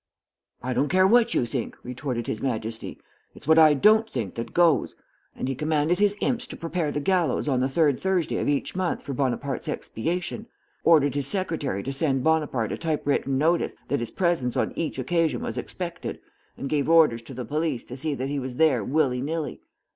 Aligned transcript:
"'I 0.63 0.73
don't 0.73 0.87
care 0.89 1.05
what 1.05 1.35
you 1.35 1.45
think,' 1.45 1.77
retorted 1.83 2.25
his 2.25 2.41
Majesty. 2.41 2.99
'It's 3.35 3.47
what 3.47 3.59
I 3.59 3.75
don't 3.75 4.09
think 4.09 4.33
that 4.33 4.51
goes;' 4.51 4.95
and 5.35 5.47
he 5.47 5.53
commanded 5.53 5.99
his 5.99 6.17
imps 6.21 6.47
to 6.47 6.57
prepare 6.57 6.91
the 6.91 6.99
gallows 6.99 7.47
on 7.47 7.59
the 7.59 7.69
third 7.69 7.99
Thursday 7.99 8.37
of 8.37 8.49
each 8.49 8.75
month 8.75 9.03
for 9.03 9.13
Bonaparte's 9.13 9.67
expiation; 9.67 10.47
ordered 10.83 11.13
his 11.13 11.27
secretary 11.27 11.83
to 11.83 11.93
send 11.93 12.23
Bonaparte 12.23 12.71
a 12.71 12.79
type 12.79 13.05
written 13.05 13.37
notice 13.37 13.75
that 13.89 13.99
his 13.99 14.09
presence 14.09 14.57
on 14.57 14.73
each 14.75 14.97
occasion 14.97 15.43
was 15.43 15.55
expected, 15.55 16.19
and 16.57 16.67
gave 16.67 16.89
orders 16.89 17.21
to 17.21 17.35
the 17.35 17.45
police 17.45 17.85
to 17.85 17.95
see 17.95 18.15
that 18.15 18.27
he 18.27 18.39
was 18.39 18.55
there 18.55 18.83
willy 18.83 19.21
nilly. 19.21 19.61